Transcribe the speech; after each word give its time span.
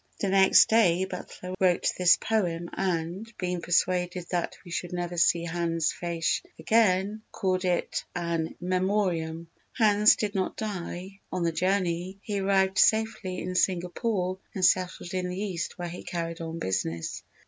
The 0.19 0.29
next 0.29 0.67
day 0.67 1.05
Butler 1.05 1.53
wrote 1.59 1.91
this 1.95 2.17
poem 2.17 2.71
and, 2.73 3.31
being 3.37 3.61
persuaded 3.61 4.25
that 4.31 4.57
we 4.65 4.71
should 4.71 4.93
never 4.93 5.15
see 5.15 5.43
Hans 5.45 5.93
Faesch 5.93 6.41
again, 6.57 7.21
called 7.31 7.65
it 7.65 8.03
an 8.15 8.47
In 8.47 8.55
Memoriam. 8.59 9.47
Hans 9.77 10.15
did 10.15 10.33
not 10.33 10.57
die 10.57 11.19
on 11.31 11.43
the 11.43 11.51
journey, 11.51 12.17
he 12.23 12.39
arrived 12.39 12.79
safely 12.79 13.37
in 13.41 13.53
Singapore 13.53 14.39
and 14.55 14.65
settled 14.65 15.13
in 15.13 15.29
the 15.29 15.39
East 15.39 15.77
where 15.77 15.87
he 15.89 16.01
carried 16.01 16.41
on 16.41 16.57
business. 16.57 17.21